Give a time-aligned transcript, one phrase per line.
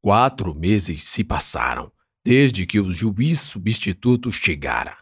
[0.00, 1.92] Quatro meses se passaram
[2.24, 4.96] desde que o juiz substituto chegara.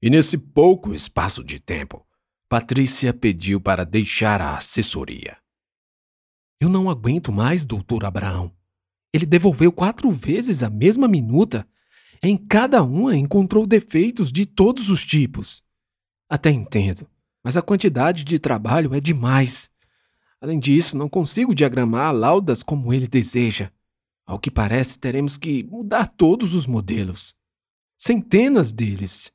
[0.00, 2.06] E nesse pouco espaço de tempo,
[2.48, 5.36] Patrícia pediu para deixar a assessoria.
[6.60, 8.52] Eu não aguento mais, doutor Abraão.
[9.12, 11.66] Ele devolveu quatro vezes a mesma minuta.
[12.22, 15.62] Em cada uma encontrou defeitos de todos os tipos.
[16.28, 17.08] Até entendo,
[17.42, 19.70] mas a quantidade de trabalho é demais.
[20.40, 23.70] Além disso, não consigo diagramar laudas como ele deseja.
[24.28, 27.34] Ao que parece, teremos que mudar todos os modelos.
[27.96, 29.32] Centenas deles.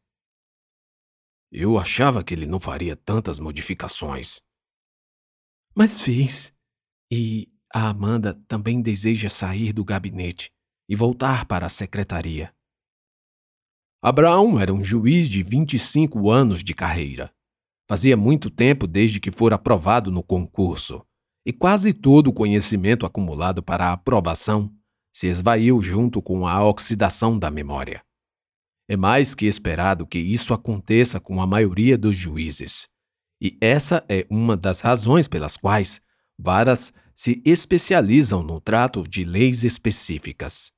[1.51, 4.43] Eu achava que ele não faria tantas modificações.
[5.75, 6.53] Mas fez.
[7.11, 10.53] E a Amanda também deseja sair do gabinete
[10.87, 12.53] e voltar para a secretaria.
[13.99, 17.33] Abraão era um juiz de 25 anos de carreira.
[17.89, 21.03] Fazia muito tempo desde que fora aprovado no concurso,
[21.43, 24.71] e quase todo o conhecimento acumulado para a aprovação
[25.13, 28.03] se esvaiu junto com a oxidação da memória.
[28.89, 32.89] É mais que esperado que isso aconteça com a maioria dos juízes,
[33.39, 36.01] e essa é uma das razões pelas quais
[36.37, 40.71] varas se especializam no trato de leis específicas.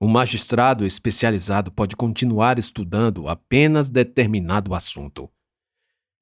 [0.00, 5.30] Um magistrado especializado pode continuar estudando apenas determinado assunto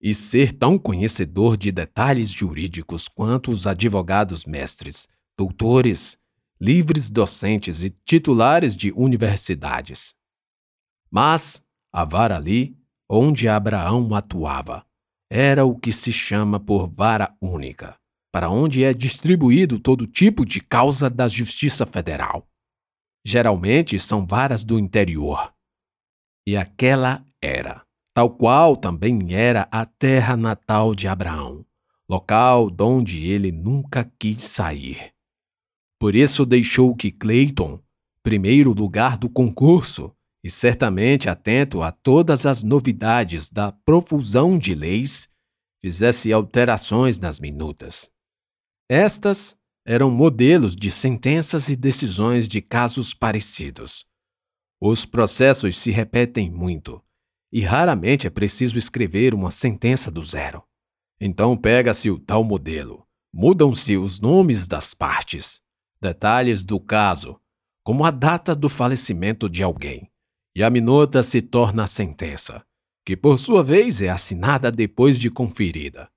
[0.01, 6.19] e ser tão conhecedor de detalhes jurídicos quanto os advogados mestres, doutores,
[6.63, 10.15] livres docentes e titulares de universidades.
[11.11, 11.61] Mas
[11.93, 12.79] a vara ali,
[13.11, 14.87] onde Abraão atuava,
[15.29, 17.97] era o que se chama por vara única,
[18.33, 22.47] para onde é distribuído todo tipo de causa da Justiça Federal.
[23.27, 25.53] Geralmente são varas do interior.
[26.47, 27.83] E aquela era,
[28.15, 31.67] tal qual também era a terra natal de Abraão,
[32.09, 35.13] local donde ele nunca quis sair.
[36.03, 37.81] Por isso deixou que Clayton,
[38.25, 45.29] primeiro lugar do concurso, e certamente atento a todas as novidades da profusão de leis,
[45.81, 48.11] fizesse alterações nas minutas.
[48.91, 54.05] Estas eram modelos de sentenças e decisões de casos parecidos.
[54.81, 57.01] Os processos se repetem muito,
[57.53, 60.65] e raramente é preciso escrever uma sentença do zero.
[61.21, 65.62] Então pega-se o tal modelo, mudam-se os nomes das partes,
[66.03, 67.41] detalhes do caso,
[67.85, 70.11] como a data do falecimento de alguém,
[70.53, 72.65] e a minuta se torna a sentença,
[73.07, 76.11] que por sua vez é assinada depois de conferida.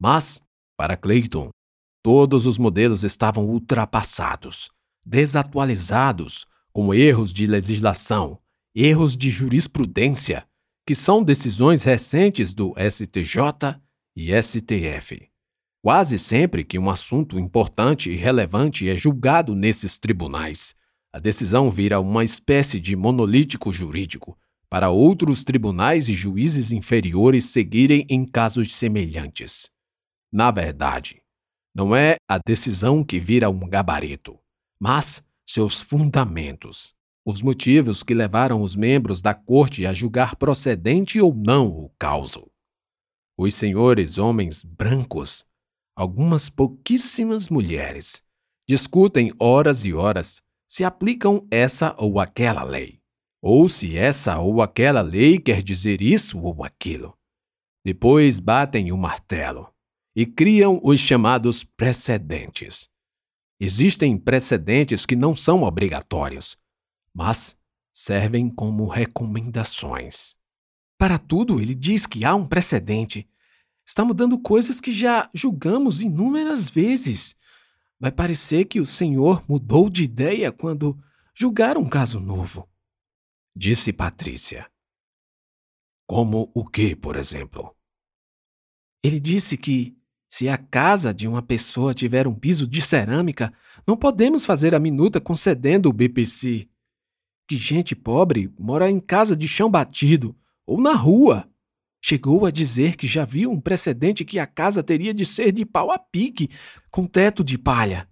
[0.00, 0.40] Mas,
[0.76, 1.50] para Clayton,
[2.00, 4.70] todos os modelos estavam ultrapassados,
[5.04, 8.38] desatualizados, com erros de legislação,
[8.72, 10.46] erros de jurisprudência,
[10.86, 13.80] que são decisões recentes do STJ
[14.14, 15.27] e STF.
[15.88, 20.74] Quase sempre que um assunto importante e relevante é julgado nesses tribunais,
[21.10, 24.38] a decisão vira uma espécie de monolítico jurídico
[24.68, 29.70] para outros tribunais e juízes inferiores seguirem em casos semelhantes.
[30.30, 31.22] Na verdade,
[31.74, 34.38] não é a decisão que vira um gabarito,
[34.78, 36.92] mas seus fundamentos,
[37.24, 42.46] os motivos que levaram os membros da corte a julgar procedente ou não o causo.
[43.38, 45.47] Os senhores homens brancos
[45.98, 48.22] algumas pouquíssimas mulheres
[48.68, 53.00] discutem horas e horas se aplicam essa ou aquela lei,
[53.42, 57.18] ou se essa ou aquela lei quer dizer isso ou aquilo.
[57.84, 59.74] Depois batem o martelo
[60.14, 62.88] e criam os chamados precedentes.
[63.58, 66.56] Existem precedentes que não são obrigatórios,
[67.12, 67.58] mas
[67.92, 70.36] servem como recomendações.
[70.96, 73.28] Para tudo, ele diz que há um precedente
[73.88, 77.34] está mudando coisas que já julgamos inúmeras vezes.
[77.98, 81.02] Vai parecer que o Senhor mudou de ideia quando
[81.34, 82.68] julgar um caso novo.
[83.56, 84.70] Disse Patrícia.
[86.06, 87.74] Como o que, por exemplo?
[89.02, 89.96] Ele disse que,
[90.28, 93.54] se a casa de uma pessoa tiver um piso de cerâmica,
[93.86, 96.68] não podemos fazer a minuta concedendo o BPC.
[97.48, 100.36] Que gente pobre mora em casa de chão batido
[100.66, 101.50] ou na rua.
[102.00, 105.66] Chegou a dizer que já viu um precedente que a casa teria de ser de
[105.66, 106.48] pau a pique,
[106.90, 108.08] com teto de palha.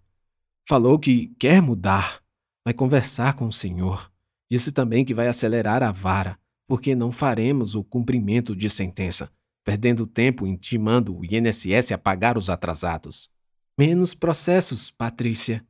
[0.68, 2.20] Falou que quer mudar,
[2.64, 4.12] vai conversar com o senhor.
[4.50, 9.30] Disse também que vai acelerar a vara, porque não faremos o cumprimento de sentença,
[9.64, 13.30] perdendo tempo intimando o INSS a pagar os atrasados.
[13.78, 15.64] Menos processos, Patrícia.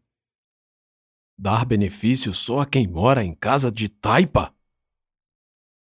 [1.39, 4.55] Dar benefício só a quem mora em casa de taipa?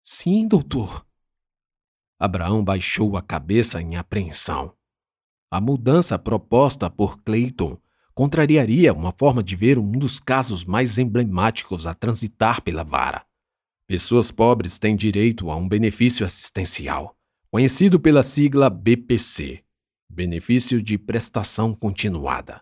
[0.03, 1.08] Sim, doutor.
[2.19, 4.73] Abraão baixou a cabeça em apreensão.
[5.49, 7.77] A mudança proposta por Clayton
[8.13, 13.25] contrariaria uma forma de ver um dos casos mais emblemáticos a transitar pela vara.
[13.87, 17.15] Pessoas pobres têm direito a um benefício assistencial,
[17.49, 19.63] conhecido pela sigla BPC
[20.11, 22.61] Benefício de Prestação Continuada.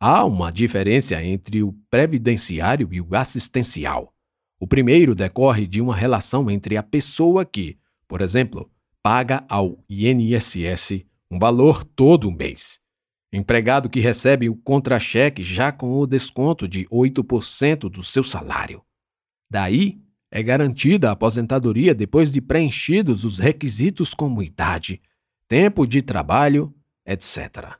[0.00, 4.12] Há uma diferença entre o previdenciário e o assistencial.
[4.60, 7.78] O primeiro decorre de uma relação entre a pessoa que,
[8.08, 8.68] por exemplo,
[9.02, 12.82] paga ao INSS um valor todo mês
[13.32, 18.82] Empregado que recebe o contra-cheque já com o desconto de 8% do seu salário.
[19.50, 25.00] Daí, é garantida a aposentadoria depois de preenchidos os requisitos como idade,
[25.48, 26.74] tempo de trabalho,
[27.06, 27.76] etc.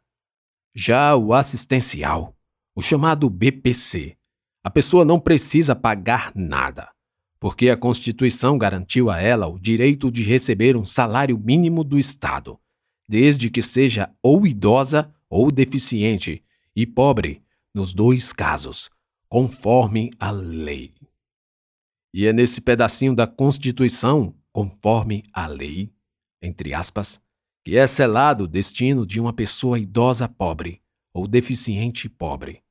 [0.74, 2.34] Já o assistencial,
[2.74, 4.16] o chamado BPC,
[4.64, 6.90] a pessoa não precisa pagar nada,
[7.42, 12.56] porque a Constituição garantiu a ela o direito de receber um salário mínimo do Estado,
[13.08, 16.44] desde que seja ou idosa ou deficiente
[16.76, 17.42] e pobre,
[17.74, 18.88] nos dois casos,
[19.28, 20.94] conforme a lei.
[22.14, 25.92] E é nesse pedacinho da Constituição, conforme a lei,
[26.40, 27.20] entre aspas,
[27.64, 30.80] que é selado o destino de uma pessoa idosa pobre
[31.12, 32.62] ou deficiente pobre.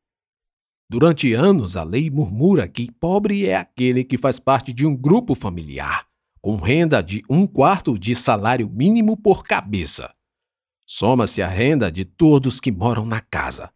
[0.91, 5.33] Durante anos, a lei murmura que pobre é aquele que faz parte de um grupo
[5.33, 6.05] familiar,
[6.41, 10.13] com renda de um quarto de salário mínimo por cabeça
[10.93, 13.71] Soma-se a renda de todos que moram na casa: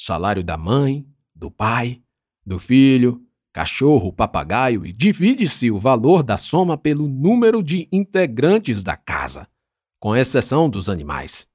[0.00, 2.00] salário da mãe, do pai,
[2.46, 3.22] do filho,
[3.52, 9.46] cachorro, papagaio e divide-se o valor da soma pelo número de integrantes da casa,
[10.00, 11.46] com exceção dos animais.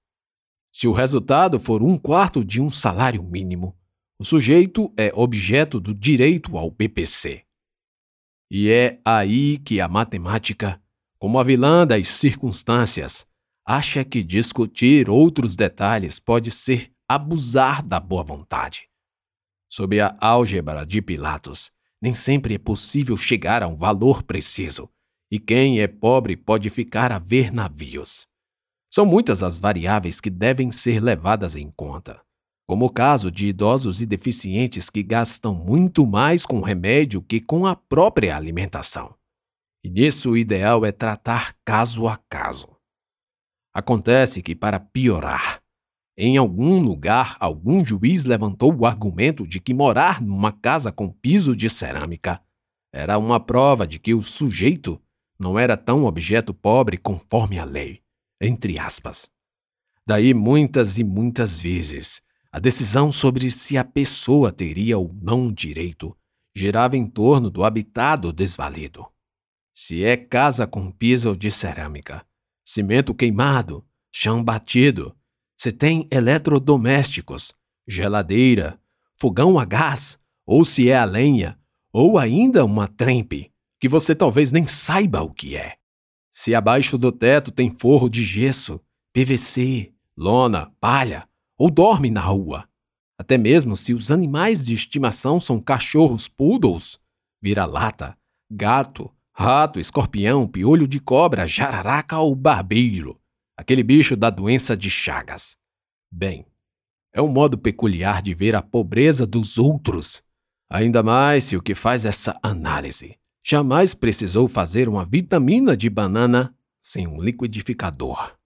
[0.71, 3.75] Se o resultado for um quarto de um salário mínimo,
[4.21, 7.45] o sujeito é objeto do direito ao BPC.
[8.51, 10.81] E é aí que a matemática,
[11.17, 13.25] como a vilã das circunstâncias,
[13.65, 18.89] acha que discutir outros detalhes pode ser abusar da boa vontade.
[19.71, 21.71] Sob a álgebra de Pilatos,
[22.01, 24.89] nem sempre é possível chegar a um valor preciso,
[25.31, 28.27] e quem é pobre pode ficar a ver navios.
[28.91, 32.21] São muitas as variáveis que devem ser levadas em conta,
[32.69, 37.65] como o caso de idosos e deficientes que gastam muito mais com remédio que com
[37.65, 39.15] a própria alimentação.
[39.83, 42.69] E nisso o ideal é tratar caso a caso.
[43.73, 45.63] Acontece que, para piorar,
[46.15, 51.55] em algum lugar algum juiz levantou o argumento de que morar numa casa com piso
[51.55, 52.39] de cerâmica
[52.93, 55.01] era uma prova de que o sujeito
[55.39, 58.03] não era tão objeto pobre conforme a lei,
[58.39, 59.31] entre aspas.
[60.05, 62.21] Daí muitas e muitas vezes
[62.51, 66.15] a decisão sobre se a pessoa teria ou não direito
[66.55, 69.05] girava em torno do habitado desvalido.
[69.73, 72.25] Se é casa com piso de cerâmica,
[72.65, 75.15] cimento queimado, chão batido.
[75.57, 77.53] Se tem eletrodomésticos,
[77.87, 78.77] geladeira,
[79.19, 81.57] fogão a gás, ou se é a lenha,
[81.93, 85.77] ou ainda uma trempe, que você talvez nem saiba o que é.
[86.31, 88.81] Se abaixo do teto tem forro de gesso,
[89.13, 91.27] PVC, lona, palha,
[91.59, 92.67] ou dorme na rua.
[93.19, 96.97] Até mesmo se os animais de estimação são cachorros poodles,
[97.41, 98.17] vira-lata,
[98.49, 103.19] gato, rato, escorpião, piolho de cobra, jararaca ou barbeiro,
[103.57, 105.57] aquele bicho da doença de Chagas.
[106.09, 106.45] Bem,
[107.13, 110.23] é um modo peculiar de ver a pobreza dos outros,
[110.69, 116.53] ainda mais se o que faz essa análise jamais precisou fazer uma vitamina de banana
[116.81, 118.38] sem um liquidificador.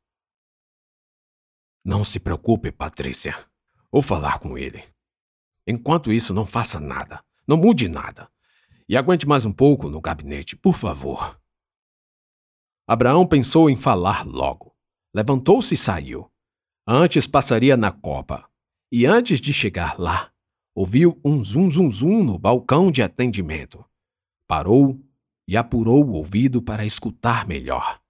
[1.85, 3.35] Não se preocupe, Patrícia.
[3.91, 4.83] Vou falar com ele.
[5.67, 7.23] Enquanto isso, não faça nada.
[7.47, 8.29] Não mude nada.
[8.87, 11.39] E aguente mais um pouco no gabinete, por favor.
[12.87, 14.73] Abraão pensou em falar logo.
[15.13, 16.31] Levantou-se e saiu.
[16.87, 18.49] Antes passaria na copa.
[18.91, 20.31] E antes de chegar lá,
[20.75, 23.83] ouviu um zum zum zum no balcão de atendimento.
[24.47, 25.01] Parou
[25.47, 28.02] e apurou o ouvido para escutar melhor.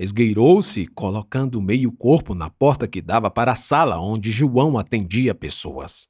[0.00, 6.08] Esgueirou-se, colocando meio corpo na porta que dava para a sala onde João atendia pessoas.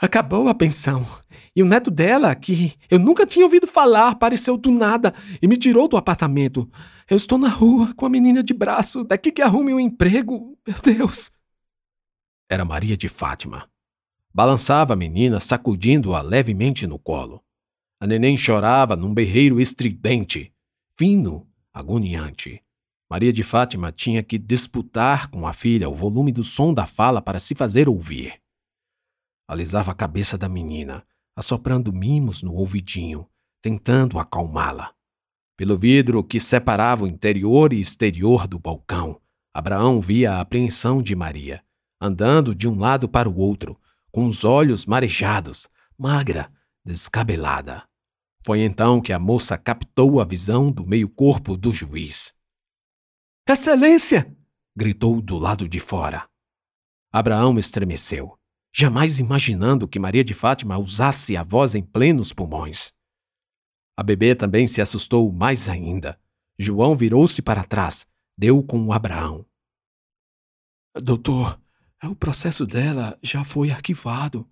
[0.00, 1.06] Acabou a pensão.
[1.54, 5.58] E o neto dela, que eu nunca tinha ouvido falar, apareceu do nada e me
[5.58, 6.66] tirou do apartamento.
[7.10, 9.04] Eu estou na rua com a menina de braço.
[9.04, 10.58] Daqui que arrume um emprego.
[10.66, 11.30] Meu Deus.
[12.48, 13.68] Era Maria de Fátima.
[14.32, 17.44] Balançava a menina, sacudindo-a levemente no colo.
[18.00, 20.54] A neném chorava num berreiro estridente,
[20.96, 22.62] fino, agoniante.
[23.10, 27.20] Maria de Fátima tinha que disputar com a filha o volume do som da fala
[27.20, 28.40] para se fazer ouvir.
[29.48, 33.26] Alisava a cabeça da menina, assoprando mimos no ouvidinho,
[33.60, 34.94] tentando acalmá-la.
[35.56, 39.20] Pelo vidro que separava o interior e exterior do balcão,
[39.52, 41.62] Abraão via a apreensão de Maria,
[42.00, 43.78] andando de um lado para o outro,
[44.12, 46.50] com os olhos marejados, magra,
[46.84, 47.89] descabelada.
[48.42, 52.34] Foi então que a moça captou a visão do meio-corpo do juiz.
[53.46, 54.34] Excelência!
[54.76, 56.28] gritou do lado de fora.
[57.12, 58.38] Abraão estremeceu,
[58.72, 62.92] jamais imaginando que Maria de Fátima usasse a voz em plenos pulmões.
[63.96, 66.18] A bebê também se assustou mais ainda.
[66.58, 68.06] João virou-se para trás,
[68.38, 69.44] deu com Abraão.
[70.94, 71.60] Doutor,
[72.04, 74.48] o processo dela já foi arquivado.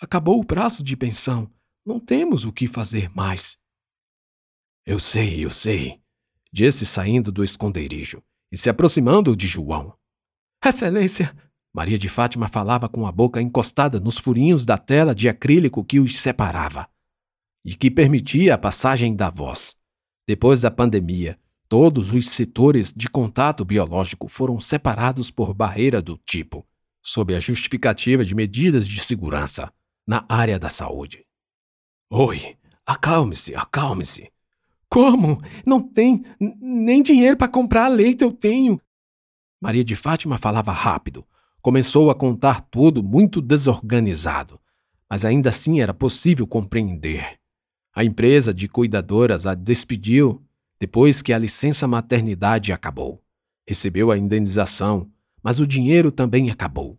[0.00, 1.50] Acabou o prazo de pensão.
[1.84, 3.58] Não temos o que fazer mais.
[4.86, 6.00] Eu sei, eu sei,
[6.50, 9.94] disse saindo do esconderijo e se aproximando de João.
[10.64, 11.36] Excelência!
[11.74, 16.00] Maria de Fátima falava com a boca encostada nos furinhos da tela de acrílico que
[16.00, 16.88] os separava
[17.64, 19.76] e que permitia a passagem da voz.
[20.26, 21.38] Depois da pandemia,
[21.68, 26.66] todos os setores de contato biológico foram separados por barreira do tipo,
[27.02, 29.70] sob a justificativa de medidas de segurança
[30.06, 31.26] na área da saúde.
[32.10, 32.56] Oi,
[32.86, 34.30] acalme-se, acalme-se.
[34.88, 35.42] Como?
[35.66, 38.80] Não tem nem dinheiro para comprar leite eu tenho.
[39.60, 41.26] Maria de Fátima falava rápido.
[41.60, 44.60] Começou a contar tudo muito desorganizado,
[45.08, 47.38] mas ainda assim era possível compreender.
[47.94, 50.44] A empresa de cuidadoras a despediu
[50.78, 53.24] depois que a licença maternidade acabou.
[53.66, 55.10] Recebeu a indenização,
[55.42, 56.96] mas o dinheiro também acabou.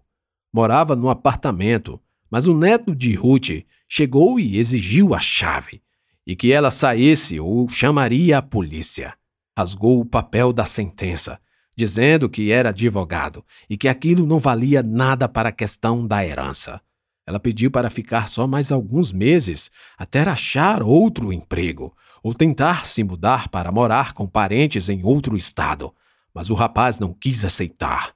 [0.51, 5.82] Morava no apartamento, mas o neto de Ruth chegou e exigiu a chave,
[6.25, 9.13] e que ela saísse ou chamaria a polícia.
[9.58, 11.39] Rasgou o papel da sentença,
[11.75, 16.82] dizendo que era advogado e que aquilo não valia nada para a questão da herança.
[17.27, 23.03] Ela pediu para ficar só mais alguns meses até achar outro emprego ou tentar se
[23.03, 25.94] mudar para morar com parentes em outro estado,
[26.34, 28.13] mas o rapaz não quis aceitar.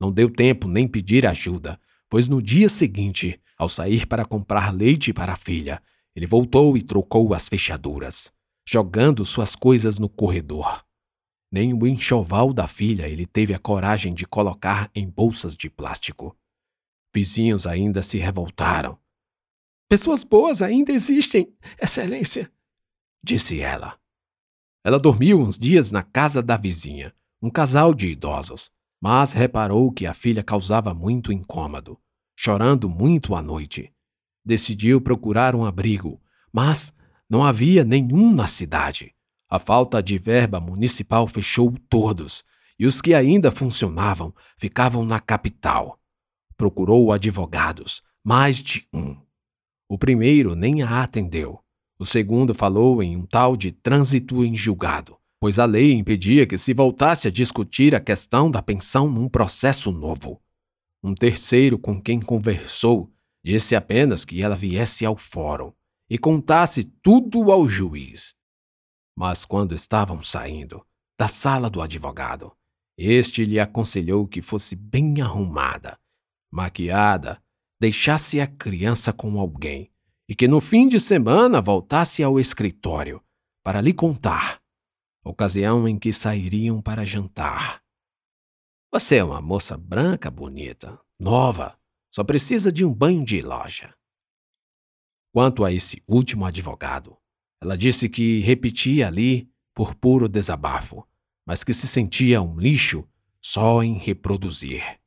[0.00, 5.12] Não deu tempo nem pedir ajuda, pois no dia seguinte, ao sair para comprar leite
[5.12, 5.82] para a filha,
[6.14, 8.32] ele voltou e trocou as fechaduras,
[8.66, 10.84] jogando suas coisas no corredor.
[11.50, 16.36] Nem o enxoval da filha ele teve a coragem de colocar em bolsas de plástico.
[17.14, 18.98] Vizinhos ainda se revoltaram.
[19.88, 21.50] Pessoas boas ainda existem,
[21.80, 22.52] Excelência,
[23.22, 23.98] disse ela.
[24.84, 28.70] Ela dormiu uns dias na casa da vizinha, um casal de idosos,
[29.00, 31.98] mas reparou que a filha causava muito incômodo,
[32.36, 33.92] chorando muito à noite.
[34.44, 36.20] Decidiu procurar um abrigo,
[36.52, 36.94] mas
[37.28, 39.14] não havia nenhum na cidade.
[39.50, 42.44] A falta de verba municipal fechou todos,
[42.78, 45.98] e os que ainda funcionavam ficavam na capital.
[46.56, 49.16] Procurou advogados, mais de um.
[49.88, 51.60] O primeiro nem a atendeu.
[51.98, 56.58] O segundo falou em um tal de trânsito em julgado, pois a lei impedia que
[56.58, 60.42] se voltasse a discutir a questão da pensão num processo novo.
[61.02, 63.12] Um terceiro com quem conversou
[63.44, 65.72] disse apenas que ela viesse ao fórum
[66.10, 68.34] e contasse tudo ao juiz.
[69.16, 70.84] Mas quando estavam saindo
[71.18, 72.52] da sala do advogado,
[72.96, 75.98] este lhe aconselhou que fosse bem arrumada,
[76.50, 77.40] maquiada,
[77.80, 79.90] deixasse a criança com alguém
[80.28, 83.22] e que no fim de semana voltasse ao escritório
[83.62, 84.60] para lhe contar,
[85.28, 87.82] ocasião em que sairiam para jantar.
[88.92, 91.78] Você é uma moça branca bonita, nova,
[92.12, 93.94] só precisa de um banho de loja.
[95.32, 97.16] Quanto a esse último advogado,
[97.60, 101.06] ela disse que repetia ali por puro desabafo,
[101.46, 103.06] mas que se sentia um lixo
[103.40, 104.98] só em reproduzir.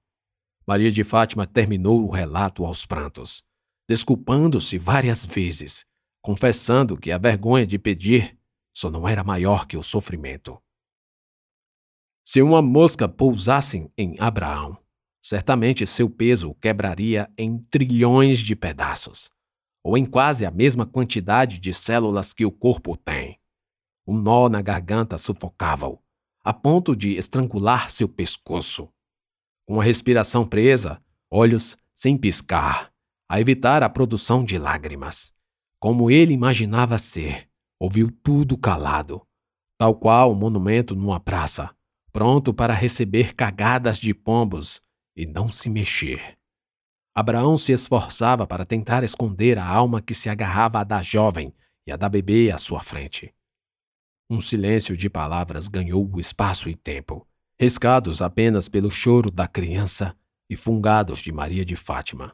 [0.66, 3.44] Maria de Fátima terminou o relato aos prantos,
[3.90, 5.86] desculpando-se várias vezes,
[6.22, 8.38] confessando que a vergonha de pedir
[8.74, 10.62] só não era maior que o sofrimento.
[12.26, 14.78] Se uma mosca pousasse em Abraão,
[15.22, 19.30] certamente seu peso quebraria em trilhões de pedaços
[19.84, 23.40] ou em quase a mesma quantidade de células que o corpo tem.
[24.08, 26.00] Um nó na garganta sufocava-o,
[26.44, 28.90] a ponto de estrangular seu pescoço.
[29.66, 32.92] Com a respiração presa, olhos sem piscar,
[33.30, 35.34] a evitar a produção de lágrimas.
[35.80, 37.50] Como ele imaginava ser,
[37.82, 39.26] ouviu tudo calado,
[39.76, 41.76] tal qual um monumento numa praça,
[42.14, 44.84] pronto para receber cagadas de pombos
[45.16, 46.38] e não se mexer.
[47.12, 51.52] Abraão se esforçava para tentar esconder a alma que se agarrava à da jovem
[51.88, 53.34] e à da bebê à sua frente.
[54.30, 57.28] Um silêncio de palavras ganhou o espaço e tempo,
[57.60, 60.16] riscados apenas pelo choro da criança
[60.48, 62.32] e fungados de Maria de Fátima.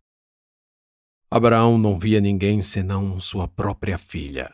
[1.31, 4.53] Abraão não via ninguém senão sua própria filha.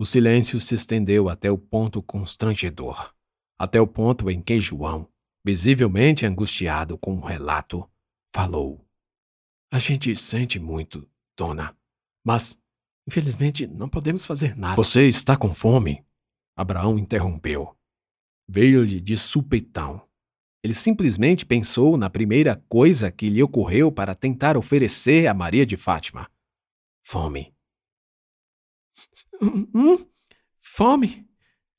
[0.00, 3.14] O silêncio se estendeu até o ponto constrangedor,
[3.58, 5.06] até o ponto em que João,
[5.44, 7.86] visivelmente angustiado com o relato,
[8.34, 8.82] falou.
[9.70, 11.76] A gente sente muito, dona.
[12.24, 12.58] Mas,
[13.06, 14.76] infelizmente, não podemos fazer nada.
[14.76, 16.02] Você está com fome?
[16.56, 17.76] Abraão interrompeu.
[18.48, 20.08] Veio-lhe de supetão.
[20.64, 25.76] Ele simplesmente pensou na primeira coisa que lhe ocorreu para tentar oferecer a Maria de
[25.76, 26.26] Fátima:
[27.06, 27.54] fome.
[29.40, 29.66] Hum?
[29.74, 30.06] hum?
[30.58, 31.26] Fome?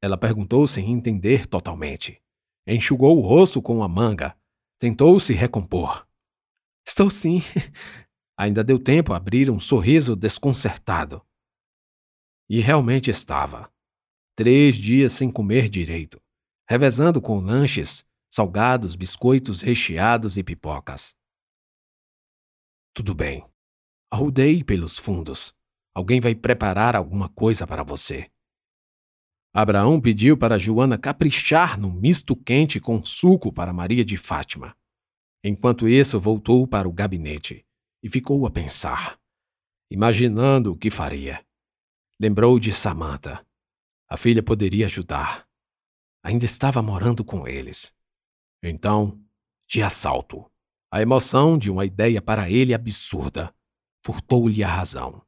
[0.02, 2.20] Ela perguntou sem entender totalmente.
[2.66, 4.36] Enxugou o rosto com a manga.
[4.80, 6.08] Tentou se recompor.
[6.88, 7.40] Estou sim.
[8.36, 11.22] Ainda deu tempo a abrir um sorriso desconcertado.
[12.50, 13.72] E realmente estava.
[14.36, 16.20] Três dias sem comer direito,
[16.68, 21.16] revezando com lanches salgados, biscoitos recheados e pipocas.
[22.94, 23.46] Tudo bem.
[24.10, 25.54] Arrudei pelos fundos.
[25.94, 28.30] Alguém vai preparar alguma coisa para você.
[29.54, 34.76] Abraão pediu para Joana caprichar no misto quente com suco para Maria de Fátima.
[35.44, 37.66] Enquanto isso, voltou para o gabinete
[38.02, 39.20] e ficou a pensar,
[39.90, 41.46] imaginando o que faria.
[42.20, 43.46] Lembrou de Samantha.
[44.08, 45.48] A filha poderia ajudar.
[46.24, 47.94] Ainda estava morando com eles.
[48.64, 49.20] Então,
[49.68, 50.50] de assalto.
[50.92, 53.54] A emoção de uma ideia para ele absurda
[54.04, 55.26] furtou-lhe a razão.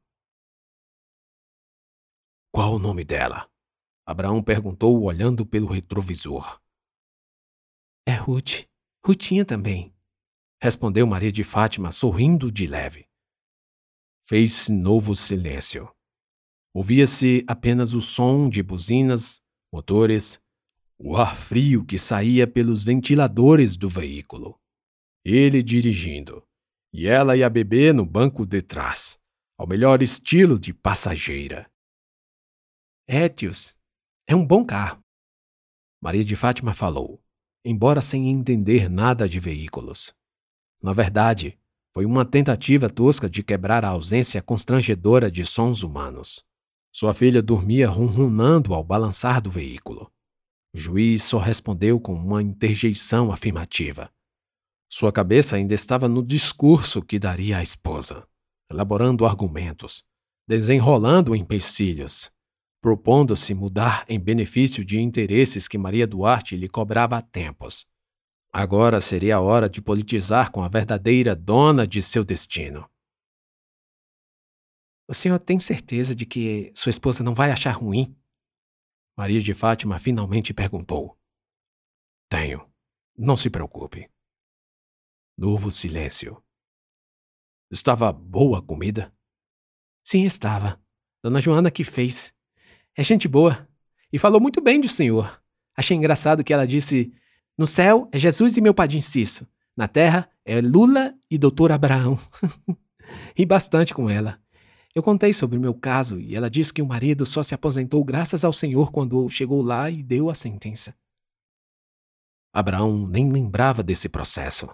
[2.54, 3.50] Qual o nome dela?
[4.06, 6.62] Abraão perguntou, olhando pelo retrovisor.
[8.06, 8.68] É Ruth.
[9.04, 9.92] Rutinha também.
[10.62, 13.08] Respondeu Maria de Fátima, sorrindo de leve.
[14.22, 15.92] Fez-se novo silêncio.
[16.72, 19.42] Ouvia-se apenas o som de buzinas,
[19.72, 20.40] motores
[20.96, 24.60] o ar frio que saía pelos ventiladores do veículo.
[25.24, 26.46] Ele dirigindo,
[26.92, 29.18] e ela e a bebê no banco de trás,
[29.58, 31.68] ao melhor estilo de passageira.
[33.06, 33.76] Etios,
[34.26, 34.98] é um bom carro.
[36.00, 37.22] Maria de Fátima falou,
[37.62, 40.14] embora sem entender nada de veículos.
[40.82, 41.58] Na verdade,
[41.92, 46.42] foi uma tentativa tosca de quebrar a ausência constrangedora de sons humanos.
[46.90, 50.10] Sua filha dormia ronronando ao balançar do veículo.
[50.74, 54.10] O juiz só respondeu com uma interjeição afirmativa.
[54.90, 58.26] Sua cabeça ainda estava no discurso que daria à esposa,
[58.70, 60.04] elaborando argumentos,
[60.48, 62.32] desenrolando empecilhos,
[62.84, 67.88] propondo-se mudar em benefício de interesses que Maria Duarte lhe cobrava há tempos.
[68.52, 72.86] Agora seria a hora de politizar com a verdadeira dona de seu destino.
[75.08, 78.14] O senhor tem certeza de que sua esposa não vai achar ruim
[79.16, 81.18] Maria de Fátima finalmente perguntou.
[82.28, 82.70] Tenho.
[83.16, 84.10] Não se preocupe.
[85.38, 86.44] Novo silêncio.
[87.70, 89.10] Estava boa a comida?
[90.04, 90.78] Sim, estava.
[91.22, 92.33] Dona Joana que fez.
[92.96, 93.68] É gente boa.
[94.12, 95.42] E falou muito bem do senhor.
[95.76, 97.12] Achei engraçado que ela disse:
[97.58, 99.46] No céu é Jesus e meu padim Cício.
[99.76, 102.18] Na terra é Lula e doutor Abraão.
[103.36, 104.38] Ri bastante com ela.
[104.94, 108.04] Eu contei sobre o meu caso e ela disse que o marido só se aposentou
[108.04, 110.94] graças ao Senhor quando chegou lá e deu a sentença.
[112.52, 114.70] Abraão nem lembrava desse processo,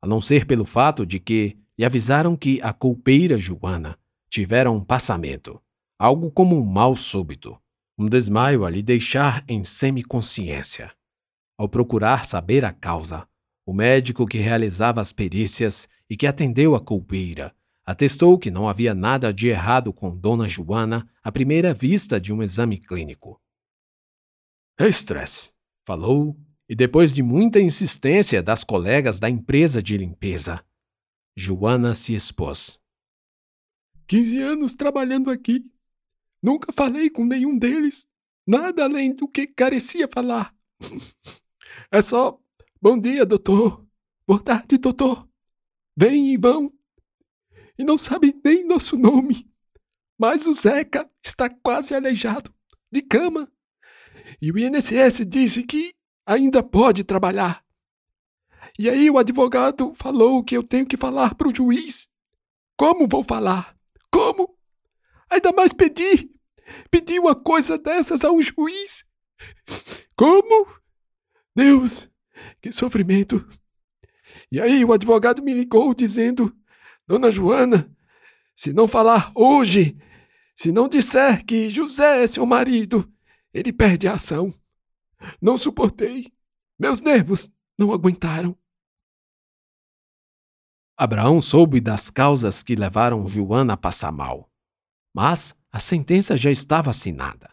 [0.00, 3.98] a não ser pelo fato de que lhe avisaram que a coupeira Joana
[4.30, 5.60] tivera um passamento,
[6.02, 7.56] algo como um mal súbito,
[7.96, 10.92] um desmaio a lhe deixar em semiconsciência.
[11.56, 13.24] Ao procurar saber a causa,
[13.64, 17.54] o médico que realizava as perícias e que atendeu a coupeira
[17.86, 22.42] atestou que não havia nada de errado com Dona Joana à primeira vista de um
[22.42, 23.40] exame clínico.
[24.80, 25.52] Estresse,
[25.86, 26.36] falou,
[26.68, 30.64] e depois de muita insistência das colegas da empresa de limpeza,
[31.36, 32.80] Joana se expôs.
[34.08, 35.71] Quinze anos trabalhando aqui.
[36.42, 38.08] Nunca falei com nenhum deles.
[38.46, 40.54] Nada além do que carecia falar.
[41.90, 42.38] É só
[42.80, 43.86] bom dia, doutor.
[44.26, 45.28] Boa tarde, doutor.
[45.96, 46.72] Vem e vão
[47.78, 49.50] e não sabe nem nosso nome.
[50.18, 52.54] Mas o Zeca está quase aleijado,
[52.90, 53.50] de cama.
[54.40, 57.64] E o INSS disse que ainda pode trabalhar.
[58.78, 62.08] E aí o advogado falou que eu tenho que falar para o juiz.
[62.76, 63.76] Como vou falar?
[64.10, 64.51] Como?
[65.32, 66.30] Ainda mais pedir.
[66.90, 69.06] Pedir uma coisa dessas a um juiz.
[70.14, 70.66] Como?
[71.56, 72.08] Deus,
[72.60, 73.46] que sofrimento.
[74.50, 76.54] E aí o advogado me ligou dizendo
[77.06, 77.90] Dona Joana,
[78.54, 79.96] se não falar hoje,
[80.54, 83.10] se não disser que José é seu marido,
[83.54, 84.52] ele perde a ação.
[85.40, 86.30] Não suportei.
[86.78, 88.56] Meus nervos não aguentaram.
[90.94, 94.51] Abraão soube das causas que levaram Joana a passar mal.
[95.14, 97.52] Mas a sentença já estava assinada,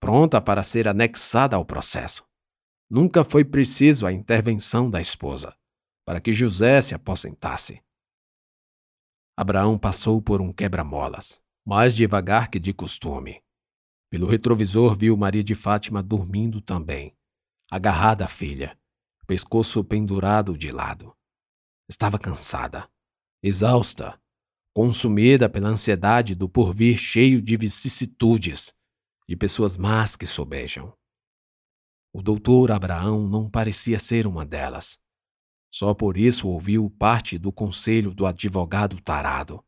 [0.00, 2.24] pronta para ser anexada ao processo.
[2.90, 5.56] Nunca foi preciso a intervenção da esposa
[6.04, 7.82] para que José se aposentasse.
[9.36, 13.42] Abraão passou por um quebra-molas, mais devagar que de costume.
[14.10, 17.16] Pelo retrovisor viu Maria de Fátima dormindo também,
[17.70, 18.78] agarrada à filha,
[19.26, 21.16] pescoço pendurado de lado.
[21.88, 22.88] Estava cansada,
[23.42, 24.20] exausta,
[24.74, 28.74] consumida pela ansiedade do porvir cheio de vicissitudes,
[29.28, 30.92] de pessoas más que sobejam.
[32.12, 34.98] O doutor Abraão não parecia ser uma delas.
[35.72, 39.64] Só por isso ouviu parte do conselho do advogado tarado.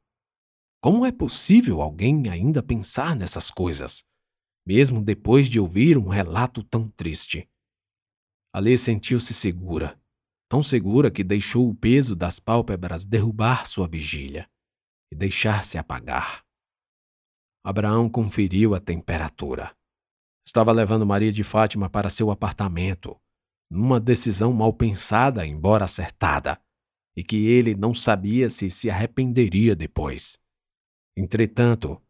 [0.80, 4.02] Como é possível alguém ainda pensar nessas coisas,
[4.66, 7.48] mesmo depois de ouvir um relato tão triste?
[8.52, 10.00] Ali sentiu-se segura,
[10.48, 14.48] tão segura que deixou o peso das pálpebras derrubar sua vigília
[15.12, 16.44] e deixar-se apagar.
[17.64, 19.76] Abraão conferiu a temperatura.
[20.46, 23.20] Estava levando Maria de Fátima para seu apartamento,
[23.70, 26.60] numa decisão mal pensada, embora acertada,
[27.16, 30.38] e que ele não sabia se se arrependeria depois.
[31.16, 32.00] Entretanto,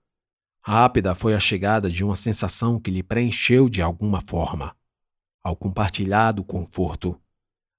[0.61, 4.77] rápida foi a chegada de uma sensação que lhe preencheu de alguma forma,
[5.43, 7.19] ao compartilhar do conforto,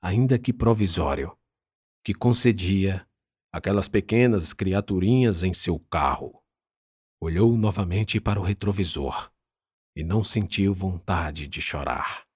[0.02, 1.38] ainda que provisório,
[2.04, 3.07] que concedia
[3.58, 6.42] aquelas pequenas criaturinhas em seu carro.
[7.20, 9.32] Olhou novamente para o retrovisor
[9.96, 12.27] e não sentiu vontade de chorar.